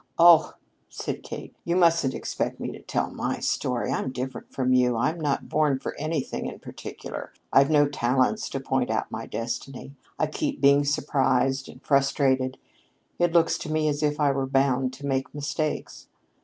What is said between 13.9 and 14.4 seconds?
if I